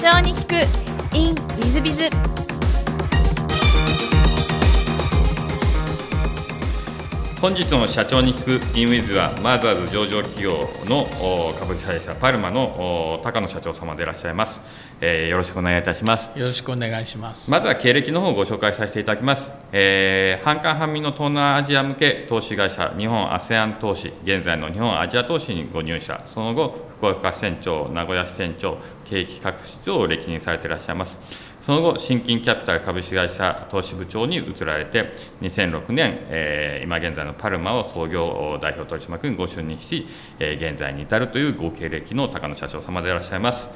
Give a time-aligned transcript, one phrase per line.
[0.00, 0.54] 長に聞く
[1.14, 2.04] in ウィズビズ
[7.40, 14.60] 本日の社長に聞くインウィズはマーザーズ上場企業のお株式会社パルマのお高野社長様でいらっしゃいます、
[15.00, 17.50] えーよろしくお願いいたしますよろしくお願いします。
[17.50, 19.50] まずは経歴の方をご紹介させていただきます。
[19.72, 28.76] えー、半官半民の東南アジア向け投資会社、日本 ASEAN 投資、現在の日本アジア投資にご入社、その後、福岡支店長、名古屋支店長、
[29.10, 31.18] 経営企画室長を歴任されていらっしゃいます。
[31.60, 40.06] その後、新金キャピタル株式会社投資部長に移られて、2006年、えー今現在のパルマを創業代表取締役にご就任し、
[40.38, 43.68] えー現在に至るというご経歴の高野社長様でいらっしゃいます。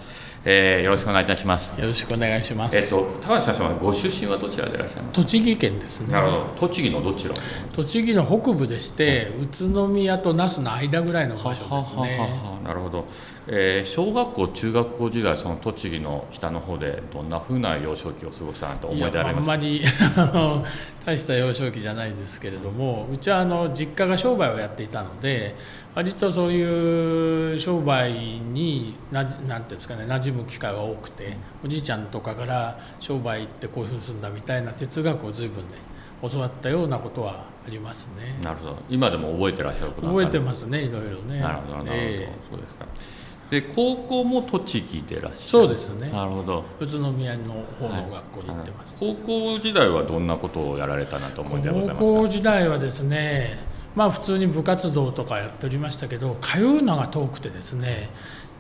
[0.47, 1.69] えーよろしくお願いいたします。
[1.79, 2.77] よろしくお願いします。
[2.77, 5.21] えっと、高橋社長はご出身はどちらでいらっしゃいます？
[5.21, 7.35] 栃木県ですねなるほど、栃木のどちら？
[7.75, 12.19] 栃木の北部でして、宇都宮と那須の間ぐらいの場所ですね。
[12.19, 13.07] はなるほど、
[13.47, 19.53] えー小学校、中学校時代、その栃木の北の方で、どんなふうな幼少期を過ごしたなと思い出ありますか？
[19.53, 19.83] あんまり
[21.05, 25.55] 大した幼少期じゃないですけれどもうちはあの実家が商売をやっていたので
[25.95, 35.75] 割とそういう商売にななんていうんですかね馴染む機会が多くておじいちゃんとかから商売ってこういうふうにするんだみたいな哲学を随分ね
[36.23, 38.39] 教わったようなことはありますね。
[38.43, 41.41] なるほど、今でも覚えてらっしゃること覚えてすますねいろいろね。
[41.41, 42.29] なるほど、なるほど、え。
[42.51, 42.87] そうですか。
[43.55, 45.49] で、高校も栃木でいらっしゃる。
[45.49, 46.11] そうですね。
[46.11, 46.65] なるほど。
[46.81, 52.19] え宇都宮の方の学校に行ってます、高校時代はどんなことをやられたなと思い出はござい高ますか？
[52.21, 53.59] 校時代はですね
[53.95, 58.11] まあ普通に部活動とかやっておりましたけど通うのが遠くてですね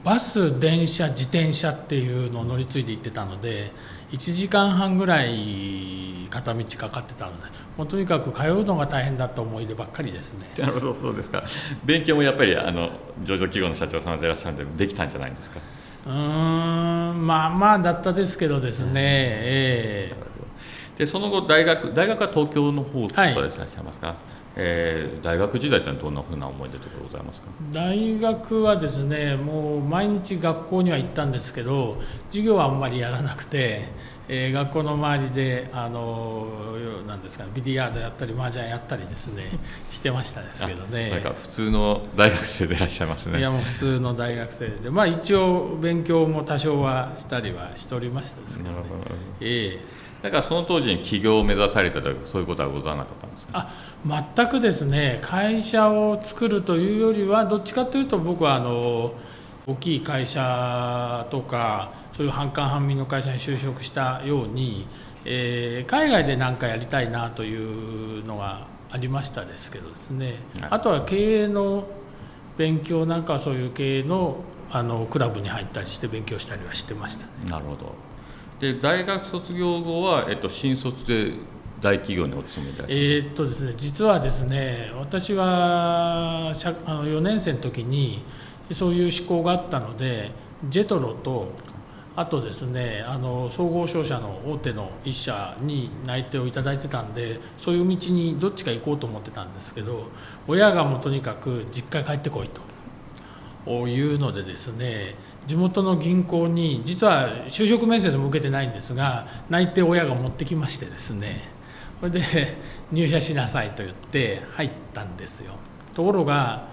[0.04, 3.72] バス電車自転車っていうのを乗り継いで行ってたので
[4.12, 6.03] 1時間半ぐらい
[6.34, 7.46] 片道かかってたので
[7.78, 10.48] もうとにかく通うのが大変だった思い出ばっかりですね。
[10.58, 11.42] なるほど、そうですか。
[11.84, 12.90] 勉強もやっぱり、あの、
[13.24, 15.60] 上場企業の社長様でいらっしゃるんで、できたんじゃないんですか？
[16.06, 16.12] うー
[17.12, 20.24] んまあまあだったですけどですね、ええ。
[20.98, 24.16] でその後大学大学は東京の方とかはいでいらっしゃいますか、
[24.56, 27.48] えー大学時代ってのはどんなふうな思い出とかございますか？
[27.72, 32.00] 大学はですねもう毎日学校には行ったんですけど
[32.30, 33.88] 授業はあんまりやらなくて、
[34.28, 36.46] えー学校の周りであの
[37.06, 39.44] なんですかビリヤードやったり麻雀やったりですね
[39.90, 41.10] してましたですけどね。
[41.10, 43.38] なんか普通の大学生でいらっしゃいますね。
[43.38, 44.88] いやもう普通の大学生で。
[44.90, 48.76] まあ一応勉強も多少はしたりはしておりましたですけどね。
[48.76, 49.14] なるほど。
[49.40, 53.68] ええだからその当時に起業を目指されたとかそういうことはござらなかったんですか？
[54.06, 59.12] あ全くですね会社を作るというよりはどっちかというと僕はあの
[59.66, 64.86] 大きい会社とかそういう半官半民の会社に就職したように、
[65.26, 67.54] えー海外で何かやりたいなとい
[68.22, 70.36] うのがありましたですけどですね。
[70.58, 70.70] はい。
[70.70, 71.84] あとは経営の
[72.56, 74.38] 勉強なんかはそういう経営の
[74.70, 77.32] あのクラブに入ったりして勉強したりはしてましたね。
[77.50, 77.92] なるほど
[78.64, 81.34] で大学卒業後は、えっと、新卒で
[81.82, 86.46] 大企業にお勤めで、えーっとですね実はですね私は
[86.86, 88.24] あの4年生の時に
[88.72, 90.30] そういう思考があったので
[90.70, 91.52] ジェトロと
[92.16, 100.06] あとですねあの総合商社の大手の一社に内定をいただいてたんでそういう道にどっちか行こうと思ってたんですけど
[100.48, 102.62] 親がもうとにかく実家に帰ってこいと。
[103.66, 105.14] いうのでですね
[105.46, 111.48] 地元の銀行に実は就職面接も受けてないんですが内定親が持ってきましてですね
[112.00, 112.22] それで
[112.92, 115.54] 入社しなさいと言って入ったんですよ
[115.94, 116.68] ところが、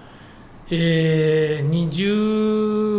[0.69, 1.71] えー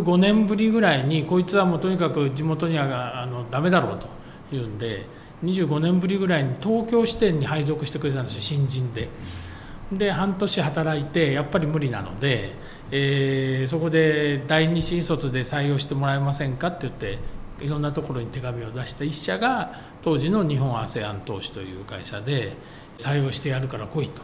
[0.02, 4.08] 25年ぶりぐらいにこいつはもうとにかく地元にはあのダメだろうと
[4.54, 5.06] いうんで
[5.44, 9.08] 25年ぶりぐらいに東京支店に配属してくれたんですよ新人で。
[9.92, 12.54] で半年働いてやっぱり無理なので、
[12.94, 17.18] えーそこで第二新卒で採用してもらえませんかって言って
[17.64, 22.52] いろんなところに手紙を出した一社が当時の日本 ASEAN 投資という会社で
[22.98, 24.22] 採用してやるから来いと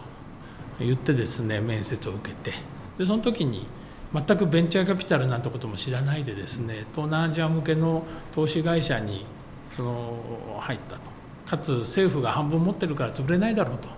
[0.81, 2.57] 言ってですね面接を受けて
[2.99, 3.67] でその時に
[4.13, 8.05] 全くベンチャーキャピタルなんてことも知らないでですね東南アジア向けの
[8.35, 9.25] 投資会社に
[9.71, 11.11] その入ったと
[11.47, 13.89] かつ政府が半分持ってるから潰れないだろうと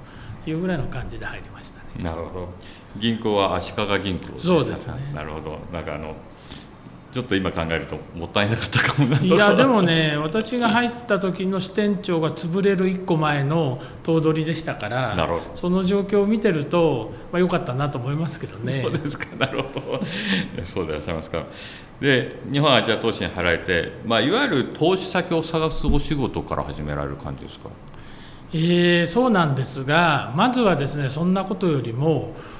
[0.50, 2.04] いうぐらいの感じで入りましたね。
[2.04, 2.48] なるほど
[2.98, 4.94] 銀行は足利銀行そうですね。
[5.14, 5.58] なるほど。
[5.72, 6.14] なんかあの
[7.12, 9.18] ちょっと今考えるともったいなかったかもな。
[9.18, 15.56] といやでもね私が入った時の支店長が潰れる1個前の頭取でしたからなるほど。
[15.56, 18.82] その状況を見てると、まあ、良かったなと思いますけどね。
[18.84, 20.00] そうですか、なるほど。
[20.64, 21.44] そうでいらっしゃいますか。
[22.00, 27.68] で、日本アジア投資に入られて、まあ、いわゆる投資先を探すお仕事から始められる感じですか？
[28.52, 32.34] えーそうなんですがまずはですねそんなことよりも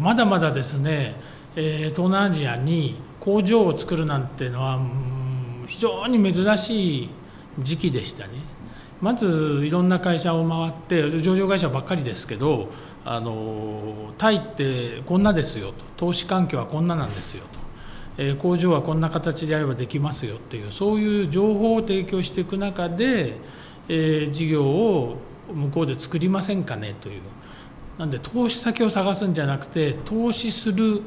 [0.00, 1.14] まだまだですね
[1.60, 7.10] えー、東南アジアに工場を作るなんてのは、うん、非常に珍しい
[7.58, 8.34] 時期でしたね。
[9.00, 12.68] まずいろんな会社を回って上場会社ばっかりですけど
[13.04, 15.84] あのタイってこんなですよと。
[15.96, 17.60] 投資環境はこんななんですよと、
[18.18, 23.36] えー、工場はこんな形であればできますよっていうそういう情報を提供していく中で、
[23.88, 25.16] えー、事業を
[25.52, 27.22] 向こうで作りませんかねという。
[27.98, 31.02] なんで投資先を探すんじゃなくて投資する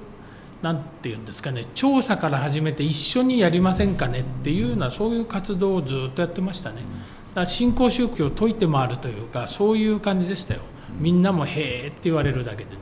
[0.62, 6.82] 何て言うんですかね調査から始めて一緒にやりませんかねっていうようなそういう活動をずっとやってましたね。
[7.30, 10.60] だから新興宗教を解いて回るというかそういう感じでしたよ。
[11.00, 12.78] みんなも「へえ」って言われるだけでね。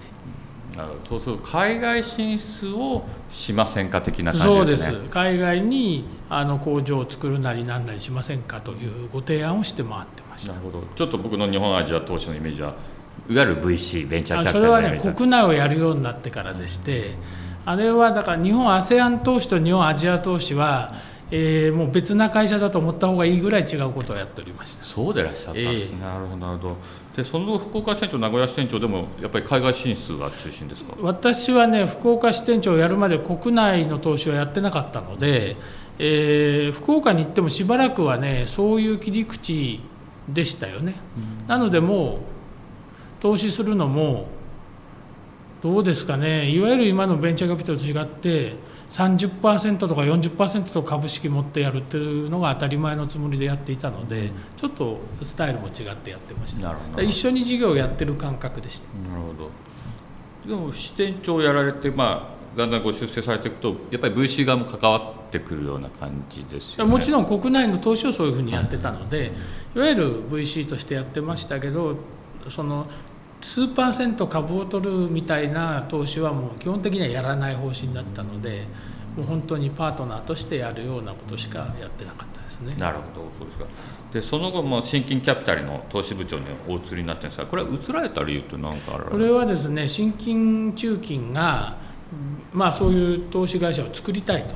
[1.07, 4.91] そうすると海外進出をしませんか的な感じですね。
[4.91, 10.53] そうです海外にあの工場を作るなりなんなりしませんかというご提案をして回ってました。
[10.53, 10.83] なるほど。
[10.95, 12.75] ちょっと僕の日本アジア投資のイメージは
[13.29, 17.15] いわゆる VC ベンチャーキャピタルそれはね国内をやるようになってからでして、
[17.65, 20.93] あれはだから日本 ASEAN 投資と日本アジア投資は
[21.31, 24.83] えー、もう別な会社だと思った方がいいぐらい違うことをやっておりました。
[24.83, 25.51] そうでいらっしゃった。
[25.51, 25.95] んです、え。
[25.95, 26.77] ー、なるほどなるほど。
[27.15, 30.95] でその後福岡支店長名古屋支店長でもやっぱり海外進出が中心ですか？
[30.99, 35.55] 私はね福岡支店長をやるまで国内の投資はやってなかったので、
[35.99, 39.81] えー、福岡に行ってもしばらくはねそういう切り口
[40.27, 40.95] でしたよね、
[41.43, 42.38] うん、なのでもう
[43.19, 44.27] 投資するのも
[45.61, 46.49] どうですかね。
[46.49, 48.55] いわゆる今のベンチャーキャピタルと違って
[48.89, 56.75] 30%とか40%と株式持ってやるっていうのが当たり前のつもりでやっていたので、ちょっとスタイルも違ってやってました。
[57.01, 59.09] 一緒に事業をやってる感覚でした。
[59.09, 59.51] なるほど。
[60.47, 66.91] でも支店長をやられてまあだんだんご出世されていくとやっぱり VC 側も関わってくるような感じですよね。
[66.91, 69.33] もちろん国内の投資をそういうふうにやってたので、
[69.75, 71.97] いわゆる VC としてやってましたけど
[72.47, 72.87] その
[73.41, 78.65] 数パーセント株を取るみたいな投資はもう基本的にはやらない方針だったので
[79.15, 82.75] もう本当にパートナーとしてやるようなことしかやってなかったですね。
[82.77, 83.65] なるほどそうですか。
[84.13, 91.77] でその後も新金キャピタルの投資部長にお移りになってるんですがこれは移られた理由って何かあるこれはですね新金中金が
[92.51, 94.55] まあそういう投資会社を作りたいと。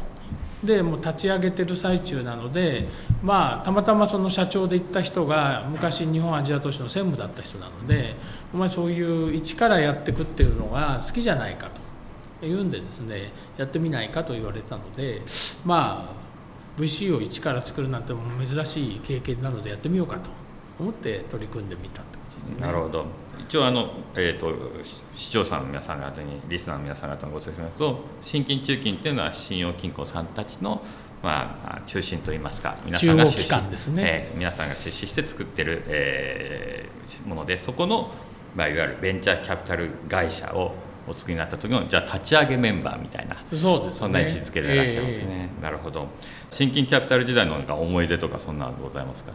[0.63, 2.87] でもう立ち上げてる最中なので、
[3.21, 8.15] まあ、たまたまその社長で行った人が昔日本アジア都市の専務だった人なので
[8.53, 11.81] お前そういう一からやってくっていうのが好きじゃないかと
[12.41, 15.21] 言うんでですねやってみないかと言われたので
[15.65, 16.23] まあ
[16.79, 20.29] VC を一から作るなんても珍しい経験なのでやってみようかと
[20.79, 22.61] 思って取り組んでみたってことですね。
[22.61, 23.05] なるほど
[23.39, 24.53] 一応あの、えーと、
[25.15, 30.81] 視聴者の皆さん方にリスナーの皆さん方のご説明すと新金中金っていうのは信用金庫さんたちの、
[31.21, 38.11] まあ、中心といいますか皆さんが出資ですね、えー、皆さんが出資して作ってる、えー、ものでそこの、
[38.55, 40.73] まあ、いわゆるベンチャーキャピタル会社を
[41.07, 46.07] お作りになった時のじゃあ立ち上げメンバーみたいなそうです、ね、そんな位置づけでいらっしゃいますね、えー、なるほど。
[46.49, 49.31] 新金キャピタル時代の思い出とかそんなのございますか？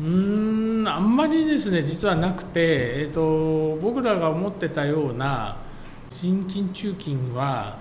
[0.00, 5.58] うんあんまりですね実はなくて、えーと、僕らが思ってたような
[6.08, 7.78] 新金中金は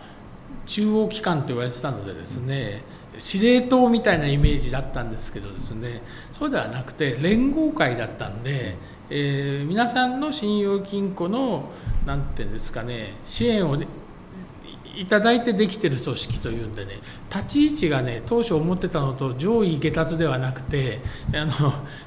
[0.66, 2.84] 中央機関と言われてたのでですね
[3.18, 6.02] 司令塔みたいなイメージだったんですけどですね
[6.34, 8.76] そうではなくて連合会だったんで、
[9.10, 11.72] えー、皆さんの信用金庫の
[12.06, 13.88] 何て言うんですかね支援を、ね、
[14.96, 17.00] いただいてできてる組織というんでね
[17.34, 21.00] 立ち位置がね当初思ってたのと上位下達ではなくて
[21.34, 21.52] あの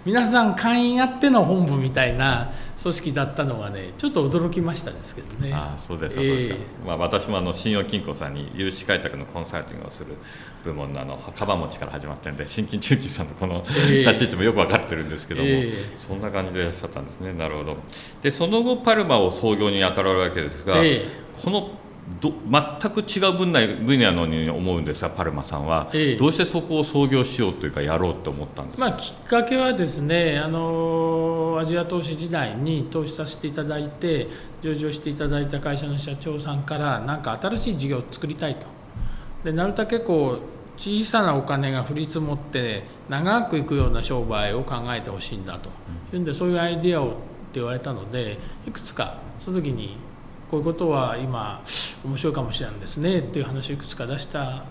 [0.04, 2.52] 皆さん会員あっての本部みたいな
[2.82, 5.52] 組織だったのはねちょっと驚きましたですけどね。
[5.54, 10.16] あそうですか、そうですか、まあ、私もあの信用金庫さんに融資開拓のコンサルティングをする
[10.64, 17.32] 部門のあのカバン持ちから始まってるんで新金中金さんのこの立ち位置もよく分かってるんですけども、えー、そんな感じでいらっしゃったんですね。
[17.32, 17.76] なるほど。
[18.22, 21.81] でその後パルマを創業に当たられるわけですが、えー、この
[22.20, 34.28] ど全く違う分野分野のに思うんですがパルマさんは、ええ、どうしてそこを創業しようというかやろうと思ったんですまあ、きっかけはですねあのアジア投資時代に投資させていただいて
[34.60, 38.66] 上場していただいた会社の社長さんから何か新しい事業を作りたいと。
[39.44, 45.68] でなるたけこう小さなお金が降り積もって長くいくような商売を考えてほしいんだと。
[46.12, 47.10] いうんでそういうアイデアをっ
[47.52, 49.98] て言われたのでいくつかその時に
[50.52, 51.62] こういうことは今
[52.04, 54.64] 面白いかもしれないですねっていう話をいくつか出した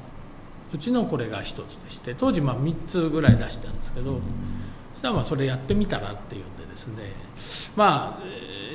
[0.71, 4.19] うちのこれが一つでして当時まあ3つぐらい出したんですけど
[4.93, 7.11] そしたらまあそれやってみたらっていうんでですね。
[7.75, 8.23] まあ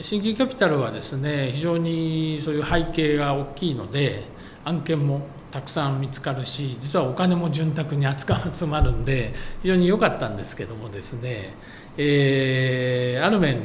[0.03, 4.25] 新規キャピタルはですね非常にそういう背景が大きいので
[4.65, 9.33] 案件もたくさん見つかるし実はお金も潤沢に集まるんで
[9.63, 11.55] 非常に良かったんですけどもですね、
[11.97, 13.61] えー、ある面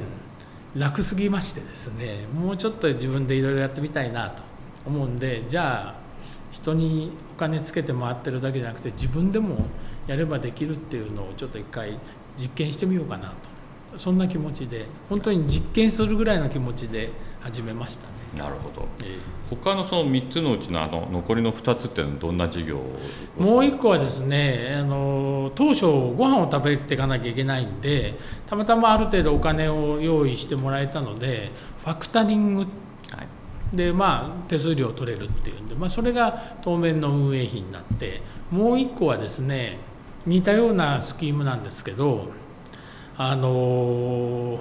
[0.75, 4.43] 楽すぎましてですねもうちょっと自分でいろいろやってみたいなと
[4.85, 5.95] 思うんでじゃあ
[6.49, 9.65] 人にお金つけて回ってるだけじゃなくて自分でも
[10.07, 11.97] やればできるっていうのをちょっと一回
[12.37, 13.33] 実験してみようかな
[13.91, 17.11] とそんな気持ちで本当に実験するぐらいの気持ちで
[17.41, 18.20] 始めましたね。
[18.37, 18.87] なるほど。
[19.03, 19.17] え
[19.49, 22.79] 他のその3つのうちのあの残りの2つっていうのはどんな事業
[23.37, 32.67] もう一個はですねあの当初ご飯を食べていかなきゃいけないんでたまたまある程度お金を用意してもらえたのでファクタリングはい。
[33.75, 39.77] でまあ手数料を取れるっていうんで、まあ、それが当面の運営費になってもう一個はですね
[40.25, 42.29] 似たようなスキームなんですけど
[43.17, 44.59] あの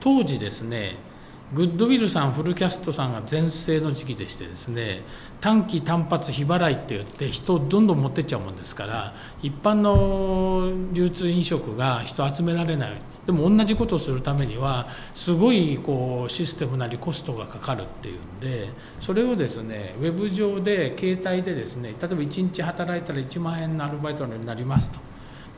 [0.00, 1.05] 当時ですね
[1.54, 5.02] グッドウィルさんフルキャストさんが全盛の時期でしてですね
[5.40, 25.05] 短期単発日払いって言って人をどんどん持ってっちゃうもんですから一般の流通飲食が人集められないでも同じことをするためにはすごいこうシステムなりコストがかかるっていうんでそれをですねウェブ上で携帯でですね例えば1日働いたら1万円のアルバイトになりますと。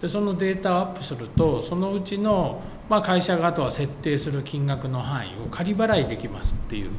[0.01, 6.91] でそのデータをアップするとそのうちの、まあ、会社があとは設定する金額の範囲を仮払いできますっていう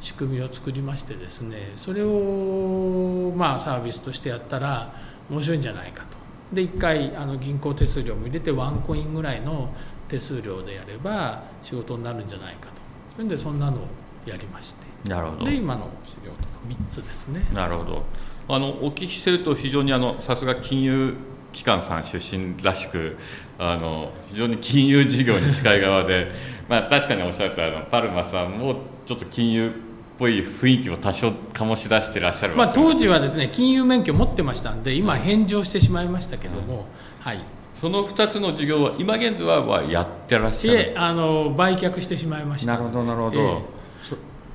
[0.00, 4.94] 仕組みを作りましてですねそれをまあサービスとしてやったら
[5.30, 6.24] 面白いんじゃないかと。
[6.54, 9.74] で1回あの銀行手数料も入れてワンコインぐらいの
[10.08, 12.74] 手数料でやれば仕事になるんじゃないかと
[13.16, 13.80] それでそんなのを
[14.26, 16.36] やりましてなるほどで今の仕事の
[16.68, 17.46] 3つですね。
[17.52, 18.04] なるほど
[18.48, 21.14] あのお聞きしてると非常にあのさすが金融
[21.54, 23.16] 機関さん出身らしく
[23.58, 26.32] あの非常に金融事業に近い側で
[26.68, 29.70] まあ確かにおっしゃったあのパルマさんもちょっと金融っ
[30.18, 36.86] ぽい雰囲気を多少醸し出してらっしゃるまあ、当時ははですね金融免許持ってましたんで今返上してしまいましたけども、
[37.20, 37.38] はい。
[37.74, 40.92] その2つの事業は今現在はやってらっしゃる。
[40.96, 42.72] あの売却してしまいました。
[42.72, 43.44] なるほどなるほど、え
[43.80, 43.83] え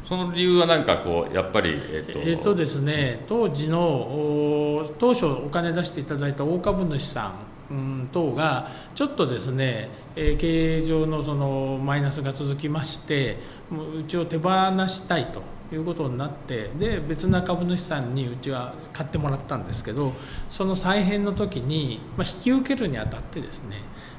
[0.09, 7.35] その理由は何かこうやっぱりえっと、えーとですね、当時の当初お金出していただいた大株主さ
[7.71, 13.37] ん等がちょっとですね、え経営上のそのマイナスが続きまして
[13.69, 14.49] もううちを手放
[14.87, 20.13] したいということになってで別な株主さんにうちは買ってもらったんですけど
[20.49, 23.75] その再編の時に、まあ、引き受けるにあたってですね、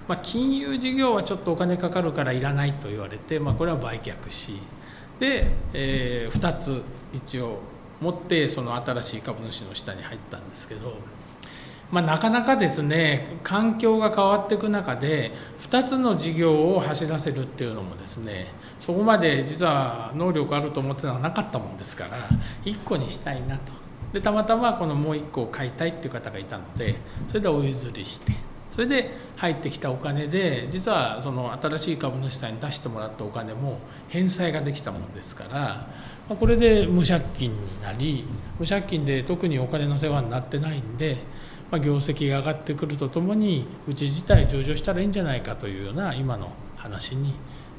[0.06, 4.60] まあ、金融事業はちょっとお金かかるからいらないと言われて、まあ、これは売却し
[5.20, 7.58] で、え2つ一応
[8.00, 10.94] 持ってその新しい株主の下に入ったんですけど、
[11.90, 18.46] まあ、なかなかですね環境が変わっていく中で2つの事業を走らせるっていうのもですね
[18.80, 22.16] そこまで実は能力あると思ってたのはなかったもんですから
[22.64, 23.72] 1個にしたいなと。
[24.12, 26.96] でたまたまこのもう1個を買いたいっていう方がいたので
[27.28, 28.32] それでお譲りして
[28.70, 35.86] それで入ってきたお金で実はその新しい株主さんに出してもらったお金も返済ができたもんですから、ま
[36.30, 38.24] あこれで無借金になり
[38.58, 41.18] 無借金で特にお金の世話になってないんで、
[41.70, 47.34] まあ、業績が上がってくるとともにうち自体上場したらいいんじゃないかというような今の話に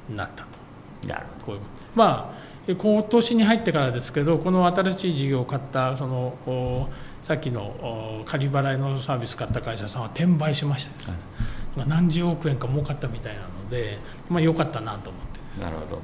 [0.10, 0.62] なったと。
[1.08, 1.62] なるこういう
[1.96, 6.90] まあ今年に入ってからですけどこの新しい事業を買ったそのお
[7.22, 11.18] さっきのお仮払いのサービス買った会社さんは転売しましてですね、
[11.76, 13.98] まあ何十億円か儲かったみたいなので
[14.30, 15.62] まあ良かったなと思ってです。
[15.62, 16.02] なるほど。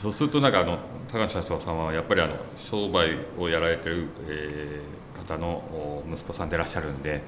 [0.00, 4.96] そうするとなんかあの高橋社長さんはやっぱりあの商売をやられてる、えー
[5.26, 7.22] 方のお息子さんでいらっしゃるんで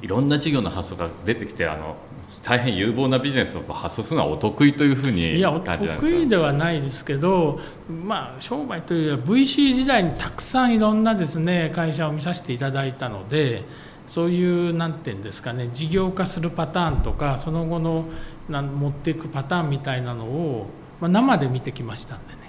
[0.00, 1.96] いろんな事業の発想が出てきてあの
[2.42, 5.96] 大変有望なビジネスを発想するのはお得意というふうにいや感じなんですか？
[6.00, 7.60] 得意ではないですけど、
[8.04, 13.62] まあ、商売というよりは VC 時代にたくさんいろんなですね会社を見させていただいたので
[14.08, 18.06] そういうなんていうんですかね事業化するパターンとかその後の
[18.48, 20.66] なん持っていくパターンみたいなのを、
[21.00, 22.40] まあ、生で見てきましたんでね。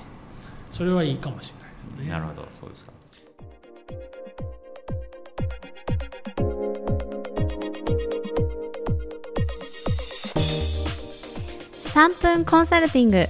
[0.71, 2.09] それはいいかもしれないですね。
[2.09, 2.92] なるほどそうですか
[11.93, 13.29] 3分コンサルティング w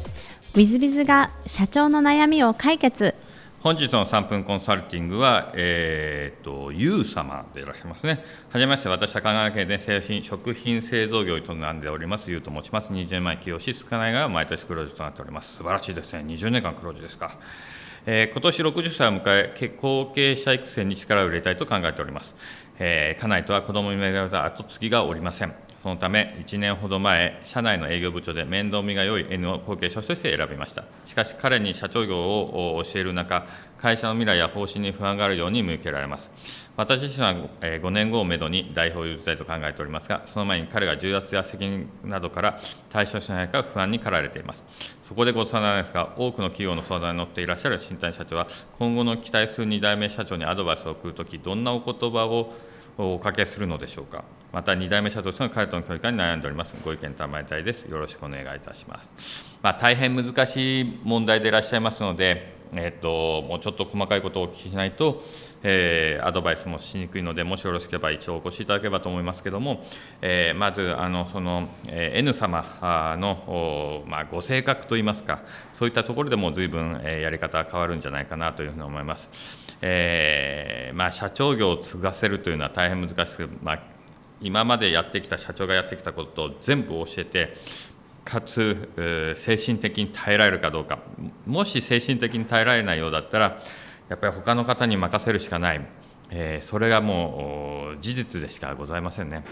[0.56, 3.14] i z b i が社長の悩みを解決
[3.62, 8.24] 本日の3分コンサルティングは、えー、と、ゆう様でいらっしゃいますね。
[8.52, 12.94] はじめまして、私は香川県で製品、食品製造業を営んでおります、ゆうと申します。
[12.94, 15.58] 20年前起業し、少ないが毎年黒字となっております。
[15.58, 16.24] 素晴らしいですね。
[16.26, 17.38] 20年間黒字ですか。
[18.06, 22.34] えー今年60歳を迎え、け後継者育成に力を入れたいと考えております。
[22.80, 25.54] えー、家内とは子供に恵まれた後継ぎがおりません。
[25.84, 30.86] そのため、1年ほど前、社内の営業部長で面倒見が良い N を後継者として選びました。
[31.06, 33.46] しかし、彼に社長業を教える中、
[33.78, 36.32] 会社の未来や方針に不安があるように向けられます。
[36.78, 44.64] 私自身は5年後をめどに代表を譲りたいと考えておりますが、その前に彼が重圧や責任などから対処しないか不安に駆られています。
[45.02, 48.48] そこでご相談ですが、多くの企業の相談に乗っていらっしゃる新谷社長は、
[48.80, 52.54] 今後の期待する2代目社長にアドバイスを送るとき、どんなお言葉を
[52.98, 54.24] おかけするのでしょうか。
[54.54, 56.76] また2代目社長としての彼との距離感に悩んでおります。
[56.86, 57.86] ご意見賜りたいです。
[57.86, 59.10] よろしくお願いいたします。
[59.64, 65.24] まあ、大変難しい問題でいらっしゃいますので、えっと、もうちょっと細かいことをお聞きしないと、
[65.64, 69.84] えー、アドバイスもしにくいので、もしよろしければ一応お越しいただければと思いますけれども、
[70.22, 72.64] えー、まずあのその、えー、N 様
[73.20, 75.42] の、まあ、ご性格といいますか、
[75.74, 79.30] そういったところでも随分、えー、やり方が変わるんじゃないかなというふうに思います。
[79.82, 83.93] えーまあ、社長業を継がせるというのは大変難しく、まあ、
[84.44, 87.58] 今までやってきた社長がやってきたことを全部教えて
[88.26, 91.00] かつ精神的に耐えられるかどうか
[91.46, 93.60] もし精神的に耐えられないようだったら
[94.10, 95.82] やっぱり他の方に任せるしかない、
[96.30, 99.44] えー、それがもう事実でしかございませんね。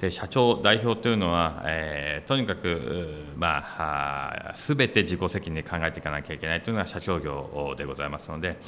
[0.00, 8.58] で社長代表というのは、えー、とにかく、まあ、すべて自己責任で考えていかなきゃいけないというのが社長業でございますので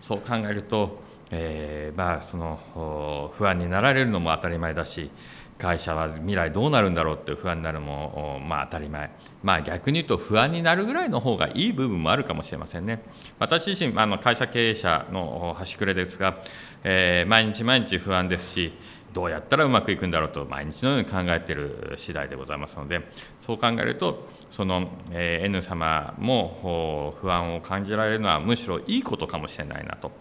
[0.00, 1.02] そう考えると
[1.36, 5.10] えー、まあ、その不安になられるのも当たり前だし
[5.58, 9.10] 会社は未来どうなるんだろうっていう不安になるのも、まあ、当たり前、
[9.42, 13.02] まあ、逆に言うと不安になるぐらいの方がいい部分もあるかもしれませんね
[13.38, 16.42] 私自身あの会社経営者の端くれですが、
[16.84, 18.72] えー、毎日毎日不安ですし
[19.12, 23.00] どうやったらうまくいくんだろうと毎日のように考えている次第でございますので
[23.40, 30.12] そう考えるとその、N 様も不安を感じられるのはむしろいいことかもしれないなと。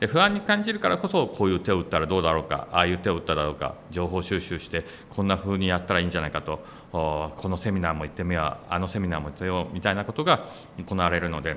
[0.00, 10.46] で不安に感じるからこそこういう手を打ったらどうだろうかああいう手を打っただろうか情報収集してこんなふうにやったらいいんじゃないかとこのセミナーも行ってみようあのセミナーも行ってみようみたいなことが
[10.78, 11.56] 行われるので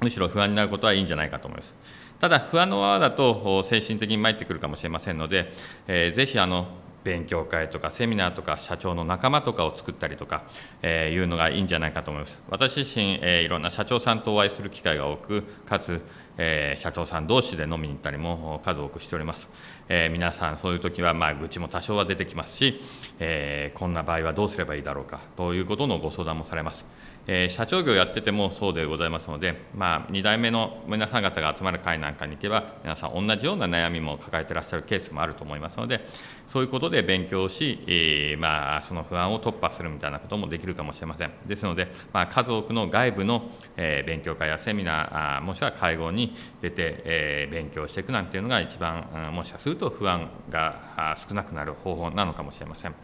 [0.00, 1.74] むしろ不安になることはいいんじゃないかと思います。
[2.20, 5.52] ただ不安のままだと精神的に参ってくるかもしれませんので、
[5.88, 6.68] えー、ぜひあの
[7.04, 10.44] 勉強会とかセミナーとか社長の仲間とかを作ったりとか、
[10.82, 12.40] えー、いうのがいいんじゃないかと思います。
[12.48, 16.00] 私自身、えー、いろんな社長さんとお会いする機会が多く、かつ、
[16.38, 19.48] えー、社長さん同士で飲みに行ったりも数多くしております。
[19.88, 22.80] えー、皆さん、そういう時は、まあ、愚痴も多少は出てきますし、
[23.18, 26.84] えー、こんな場合はどうすればいいだろうかということのご相談もされます。
[27.26, 36.04] えー、社長業やっててもそうでございますので、まあ、2代目の皆さん方が集まる会なんかに行けば、皆さん同じような悩みも抱えてらっしゃるケースもあると思いますので、
[36.48, 41.32] そういうことで勉強し、えー、まあ、その不安を突破するみたいなこともできるかもしれません。
[41.46, 52.94] ですので、まあ、数多くの外部の、えー、勉強会やセミナー、もしくは会合に出て、え、勉強していくなんていうのが一番、もしかすると不安が少なくなる方法なのかもしれません。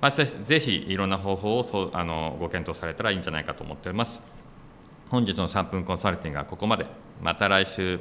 [0.00, 4.20] まあ、ぜひいろんな方法をそうあのご検討されたらいいんじゃないかと思っております。
[5.10, 6.86] 本日の3分コンサルティングはここまで。
[7.20, 8.00] また来週。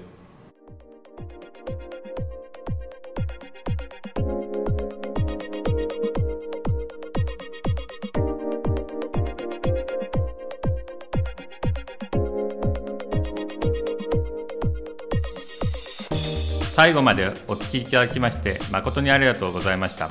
[16.71, 20.09] 最後までお聞きいただきまして誠にありがとうございました。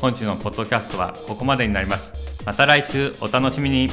[0.00, 2.12] 本日のポッドキャストはここまでになります。
[2.46, 3.90] また来週お楽しみに。